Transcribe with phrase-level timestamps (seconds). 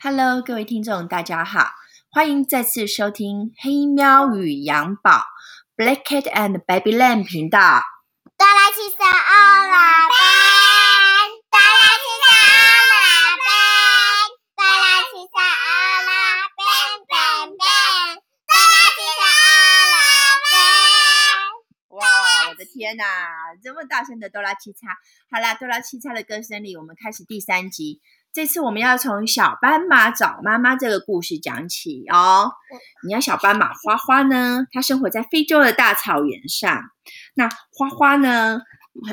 [0.00, 1.72] Hello，各位听众，大家好，
[2.08, 5.24] 欢迎再次收听黑喵与羊宝
[5.76, 7.82] （Black Cat and Baby Lamb） 频道。
[8.36, 10.14] 哆啦 A 梦欧啦贝，
[11.50, 12.62] 哆啦 A 梦欧
[12.94, 13.02] 啦
[13.42, 13.50] 贝，
[14.54, 15.66] 哆啦 A 梦欧
[16.06, 16.62] 啦贝
[17.08, 17.10] 贝
[17.58, 17.66] 贝，
[18.46, 19.50] 哆啦 A 梦欧
[19.90, 19.98] 啦
[20.46, 20.46] 贝。
[21.98, 22.06] 哇，
[22.50, 23.02] 我的天哪，
[23.64, 24.94] 这么大声的哆啦七叉！
[25.32, 28.00] 好啦，哆啦七叉的歌声里，我们开始第三集。
[28.38, 32.52] 这次我们要从小斑马找妈妈这个故事讲起哦。
[33.04, 36.84] 你要小斑马花花呢，它生活在非洲的大草原上。
[37.34, 38.60] 那花花呢，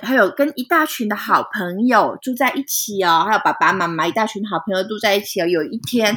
[0.04, 5.48] 还有跟一大群的好朋友住在一起哦，还有爸爸妈妈一大群好朋友住在一起哦。
[5.48, 6.16] 有一天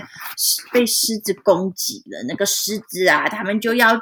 [0.71, 3.99] 被狮子攻击了，那个狮子啊，他们就要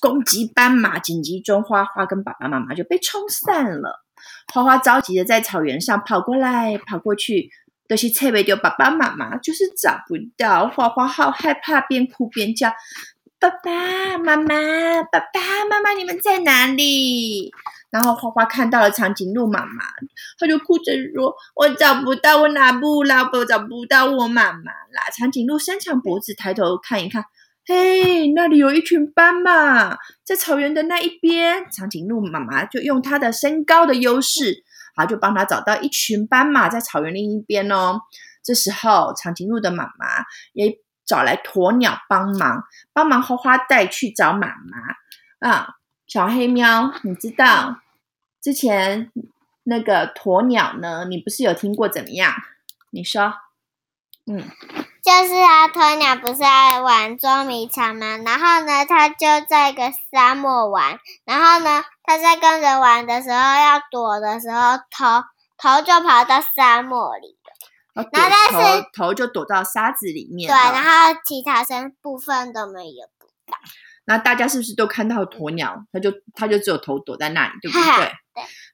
[0.00, 4.02] 攻击斑马，紧急中花花跟爸爸妈妈就被冲散了。
[4.50, 7.50] 花花着急的在草原上跑过来跑过去。
[7.86, 10.68] 都是特别丢爸爸妈妈，就是找不到。
[10.68, 12.72] 花花好害怕，边哭边叫
[13.38, 14.54] ：“爸爸妈妈，
[15.12, 17.52] 爸爸妈妈，你们在哪里？”
[17.90, 19.84] 然后花花看到了长颈鹿妈妈，
[20.38, 23.30] 她就哭着说：“我找不到，我哪不啦？
[23.32, 27.24] 我找不到我妈妈啦！”长颈鹿伸长脖子，抬头看一看，
[27.66, 31.66] 嘿，那里有一群斑马，在草原的那一边。
[31.70, 34.64] 长颈鹿妈妈就用它的身高的优势。
[34.94, 38.00] 好就帮他找到一群斑马在草原另一边哦。
[38.42, 45.76] 这时候，长颈鹿的妈妈也找来鸵鸟帮忙，帮忙花花带去找妈妈啊。
[46.06, 47.80] 小黑喵，你知道
[48.40, 49.10] 之前
[49.62, 51.06] 那个鸵鸟呢？
[51.08, 52.34] 你不是有听过怎么样？
[52.90, 53.34] 你说，
[54.26, 54.44] 嗯。
[55.04, 58.16] 就是啊，鸵鸟不是爱玩捉迷藏吗？
[58.24, 60.98] 然后呢，它就在一个沙漠玩。
[61.26, 65.22] 然后呢，它在跟人玩的时候，要躲的时候，头
[65.58, 68.06] 头就跑到沙漠里了。
[68.10, 70.50] 然后但是头就躲到沙子里面。
[70.50, 73.06] 对，然后其他身部分都没有。
[74.06, 75.84] 那大家是不是都看到鸵鸟？
[75.92, 78.06] 它就它就只有头躲在那里，对不对？
[78.06, 78.12] 对。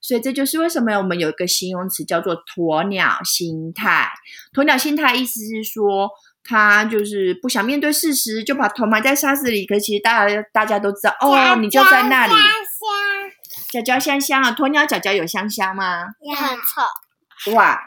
[0.01, 4.11] 所以这就是为什么我们有一个形容词叫做鸵鸟心态。
[4.55, 6.09] 鸵鸟心态意思是说，
[6.43, 9.67] 它就是不想面对事实，就把头埋在沙子里。
[9.67, 12.33] 可其实大家大家都知道，哦，你就在那里。
[12.33, 14.53] 香香脚脚香香啊！
[14.53, 16.07] 鸵鸟脚脚有香香吗？
[16.21, 17.53] 也很臭。
[17.53, 17.79] 哇，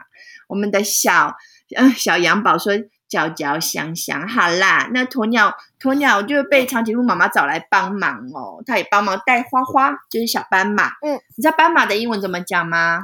[0.47, 1.35] 我们的小
[1.75, 2.73] 嗯小羊宝说。
[3.13, 10.87] 嚼嚼香香，好啦，那鸵鸟鸵鸟就被长颈鹿妈妈找来帮忙哦，它也帮忙带花花，就是小斑马。
[11.03, 13.01] 嗯，你知道斑马的英文怎么讲吗？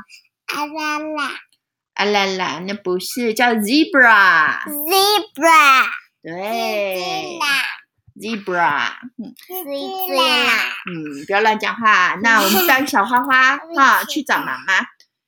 [0.48, 1.32] 阿拉啦，
[1.94, 4.64] 阿拉啦，那不是叫 zebra。
[4.66, 5.86] zebra。
[6.24, 7.38] 对。
[8.20, 8.94] zebra。
[9.38, 10.50] zebra。
[10.90, 12.16] 嗯，不要乱讲话。
[12.24, 14.88] 那我们带小花花哈去找妈妈。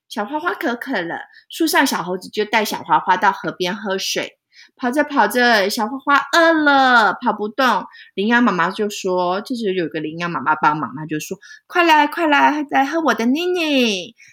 [0.09, 4.39] 小花花可渴了，树上小猴子就带小花花到河边喝水。
[4.81, 7.85] 跑着跑着，小花花饿了，跑不动。
[8.15, 11.37] 羚羊妈妈就说：“这时有个羚羊妈妈帮忙，她就说
[11.67, 13.61] ：‘快来，快来，来喝我的奶奶。’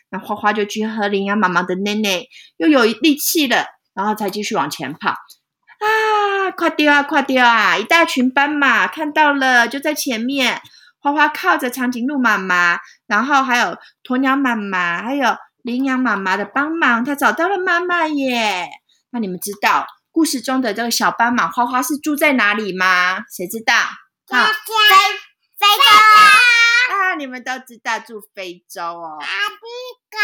[0.09, 2.25] 那花花就去喝羚羊妈妈的奶奶，
[2.57, 5.11] 又有力气了，然后才继续往前跑。
[5.11, 7.77] 啊，快丢啊，快丢啊！
[7.77, 10.63] 一大群斑马看到了，就在前面。
[11.01, 18.67] 花花靠着长颈鹿妈妈，然后还有鸵鸟妈妈，还有羚羊妈妈的帮忙，它找到了妈妈耶。
[19.11, 19.87] 那你们知道？
[20.11, 23.21] 故事中的这个小斑马花花是住在哪里吗？
[23.31, 23.75] 谁知道？
[24.27, 25.83] 非非洲
[26.95, 27.15] 啊！
[27.17, 29.19] 你们都知道住非洲哦。
[29.21, 29.65] 阿迪
[30.11, 30.19] 卡。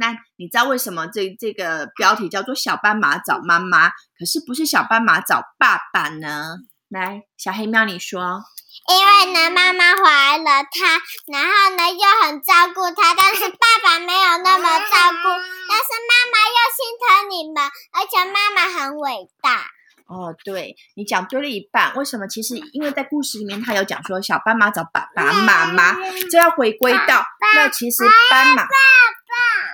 [0.00, 6.56] 那你知道为什么这这个标题叫做“小斑马找妈妈”，可是不是小斑马找爸爸呢？
[6.88, 8.42] 来，小黑喵，你说。
[8.86, 15.28] 因为呢，妈妈怀了他，然后呢又很照顾他，但是爸爸没有那么照顾，
[15.68, 19.64] 但是妈妈又心疼你们，而且妈妈很伟大。
[20.06, 21.94] 哦，对你讲对了一半。
[21.94, 22.28] 为什么？
[22.28, 25.96] 其实因为在故事里面，他有讲说小斑马找爸爸妈妈，
[26.30, 27.24] 这要回归到
[27.54, 28.68] 那其实斑马爸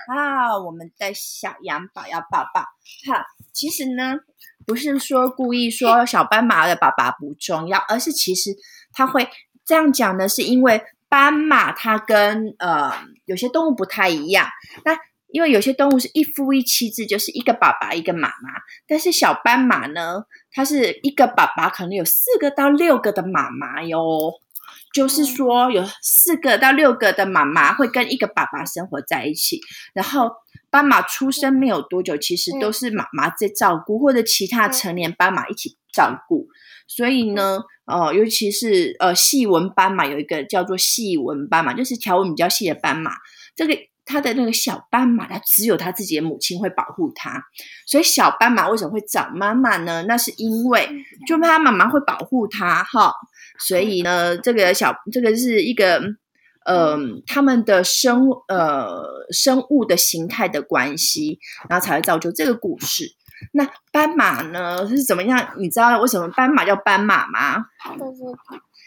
[0.07, 2.61] 爸啊，我们的小羊宝要抱抱。
[2.61, 4.15] 好，其实呢
[4.65, 8.51] 不是说故意说小斑马的爸爸不重要，而是其实。
[8.93, 9.27] 他会
[9.65, 12.93] 这样讲呢，是因为斑马它跟呃
[13.25, 14.47] 有些动物不太一样。
[14.85, 14.97] 那
[15.27, 18.49] 因为有些动物是一夫一妻制，就是一个爸爸一个妈妈。
[18.87, 24.33] 但是小斑马呢，它是一个爸爸，可能有四个到六个的妈妈哟。
[24.93, 29.61] 就是说有四个到六个的妈妈会跟一个爸爸生活在一起。
[29.93, 30.29] 然后
[30.69, 36.47] 斑马出生没有多久，其实都是妈妈在照顾，或者其他成年斑马一起照顾。
[36.87, 43.11] 所以呢，呃，尤其是呃细纹斑马，有一个叫做细纹斑马，就是条纹比较细的斑马。
[43.55, 47.41] 这个他的那个小斑马，它只有他自己的母亲会保护它，
[47.85, 50.03] 所以小斑马为什么会找妈妈呢？
[50.07, 50.89] 那是因为
[51.27, 53.13] 就它妈妈会保护它哈，
[53.59, 56.01] 所以呢，这个小这个是一个
[56.65, 59.01] 呃他们的生呃
[59.31, 61.39] 生物的形态的关系，
[61.69, 63.15] 然后才会造就这个故事。
[63.53, 65.53] 那斑马呢是怎么样？
[65.57, 67.57] 你知道为什么斑马叫斑马吗？
[67.97, 68.23] 就是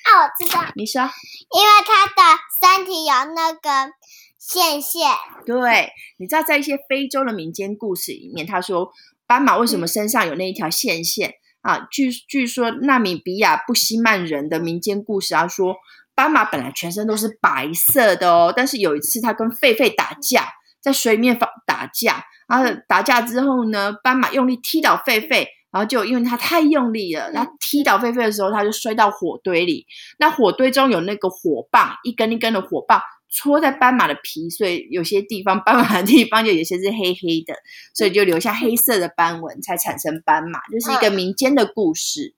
[0.04, 1.02] 啊，我知道，你说。
[1.02, 3.92] 因为它的身体有那个
[4.38, 5.10] 线线。
[5.46, 8.90] 对，你知道在一些非洲的民间故事里面，他说
[9.26, 11.86] 斑马为什么身上有那一条线线啊？
[11.90, 15.76] 据据说纳米比亚布希曼人的民间故事啊，说
[16.14, 20.48] 斑马本来全身都是白色的哦，但是有一次他跟狒狒打架，
[20.84, 22.22] 在水面打打架。
[22.46, 29.86] 然后打架之后呢，斑马用力踢倒狒狒，然后就因为它太用力了，它踢倒狒狒的时候，它就摔到火堆里。
[30.18, 33.00] 那火堆中有那个火棒，一根一根的火棒
[33.30, 37.54] 戳在斑马的皮，所以有些地方斑马的地方就有些是黑黑的，
[37.94, 42.34] 所以就留下黑色的斑纹，才产生斑马，就是一个民间的故事。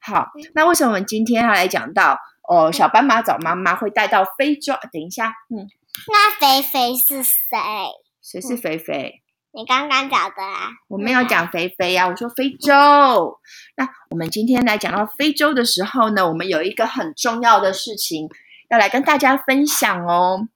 [0.00, 4.74] 好，那为什么我们今天要来讲到哦，小斑马找妈妈会带到非洲？
[4.92, 5.66] 等一下，嗯，
[6.08, 7.58] 那肥肥是谁？
[8.22, 9.22] 谁是肥肥？
[9.52, 13.38] 你刚刚讲的啊，我没有讲肥肥呀，我说非洲。
[13.76, 18.28] 那我们今天来讲到非洲的时候呢，我们有一个很重要的事情
[18.68, 20.48] 要来跟大家分享哦。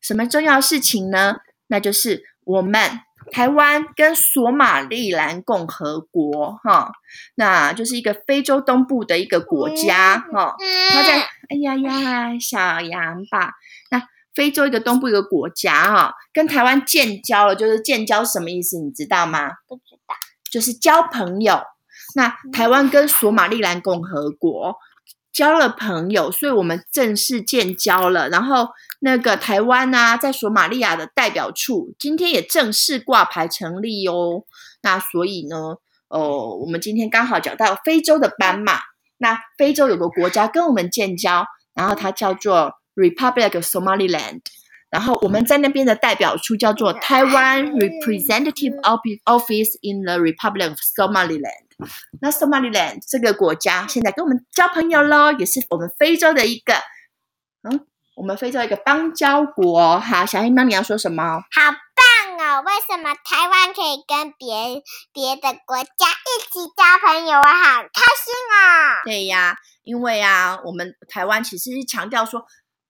[0.00, 1.38] 什么重要事情呢？
[1.66, 3.00] 那就是我们
[3.32, 6.92] 台湾跟索马利兰共和国哈，
[7.34, 10.54] 那就是一个非洲东部的一个国家哈。
[10.90, 13.54] 它在哎呀呀，小羊吧，
[13.90, 14.02] 那。
[14.36, 18.78] 非洲一个东部一个国家哈，跟台湾建交了，就是建交什么意思？
[18.78, 19.48] 你知道吗？
[19.66, 20.14] 不知道，
[20.52, 21.62] 就是交朋友。
[22.14, 24.76] 那台湾跟索马利兰共和国
[25.32, 28.28] 交了朋友，所以我们正式建交了。
[28.28, 28.68] 然后
[29.00, 34.44] 那个台湾呢，在索马利亚的代表处今天也正式挂牌成立哦。
[34.82, 35.78] 那所以呢，
[36.08, 38.80] 哦，我们今天刚好讲到非洲的斑马。
[39.16, 42.74] 那非洲有个国家跟我们建交，然后它叫做。
[42.96, 44.40] Republic of Somaliland，
[44.90, 48.80] 然后我们在那边的代表处叫做台湾 Representative
[49.24, 51.66] Office in the Republic of Somaliland。
[52.22, 56.72] 那 Somaliland 这个国家现在跟我们交朋友喽，也是我们非洲的一个，
[57.68, 60.00] 嗯，我们非洲一个邦交国。
[60.00, 61.22] 好，小黑猫你要说什么？
[61.22, 62.62] 好棒哦！
[62.64, 64.82] 为什么台湾可以跟别
[65.12, 67.36] 别的国家一起交朋友？
[67.38, 69.02] 我好开心啊！
[69.04, 69.54] 对呀，
[69.84, 72.46] 因为啊，我们台湾其实是强调说。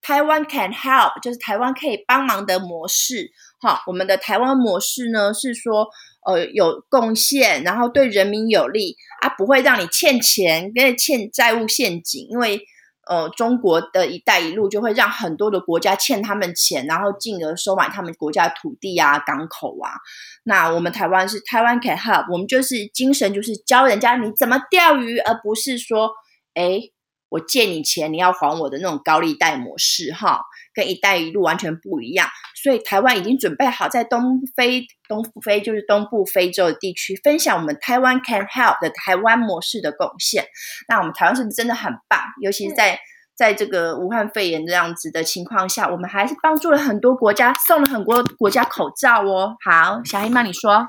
[0.07, 3.29] 台湾 can help，就是台湾可以帮忙的模式。
[3.59, 5.85] 哈，我们的台湾模式呢是说，
[6.25, 12.25] 呃，有贡献，然后对人民有利啊，不会让你欠钱，跟欠债务陷阱。
[12.29, 12.61] 因为，
[13.09, 19.91] 呃，中国的一带一路就会让很多的国家欠他们钱，然后进而收买他们国家的土地啊、港口啊。
[20.45, 26.11] 那我们台湾是台湾 can help，我们就是精神就是教人家你怎么钓鱼，而不是说，
[26.53, 26.79] 哎。
[27.29, 30.41] 我借你钱，你要还我的那种高利贷模式，哈，
[30.73, 32.27] 跟“一带一路”完全不一样。
[32.55, 40.45] 所以台湾已经准备好在东非、东非就是东部非洲的地区分享我们台湾 Can Help 的台湾模式的贡献。
[40.87, 42.19] 那我们台湾是不是真的很棒？
[42.41, 42.99] 尤其是在
[43.35, 49.55] 在这个武汉肺炎这样子的情况下，我们还是帮助了很多国家，送了很多国家口罩哦。
[49.63, 50.87] 好，小黑妈，你说，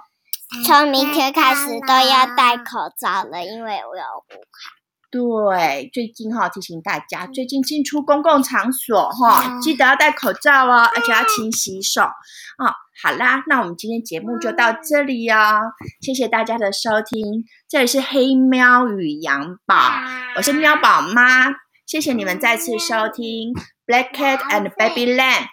[0.64, 4.77] 从明天开始都要戴口罩了，因为我有武汉。
[5.10, 12.74] 对，最近哈提醒大家，最近进出公共场所哈，记得要戴口罩哦，而且要勤洗手哦。
[13.02, 15.72] 好啦，那我们今天节目就到这里哦，
[16.02, 17.44] 谢谢大家的收听。
[17.68, 19.92] 这里是黑喵与羊宝，
[20.36, 21.54] 我是喵宝妈，
[21.86, 23.54] 谢谢你们再次收听
[23.86, 25.46] Black Cat and Baby Lamb。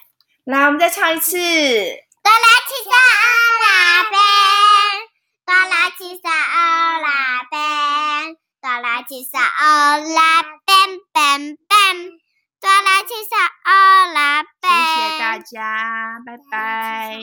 [0.43, 1.37] 来，我们再唱一次。
[1.37, 2.91] 哆啦 A
[4.11, 4.17] 梦，
[5.45, 6.01] 哆啦 A
[7.01, 7.24] 梦。
[8.65, 12.09] 哆啦七嗦哦啦，bang bang bang，
[12.59, 17.19] 哆啦七嗦哦啦，谢谢大家，拜拜。